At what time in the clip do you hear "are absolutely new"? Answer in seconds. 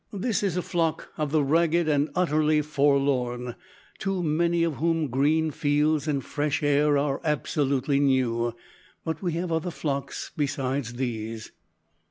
6.97-8.55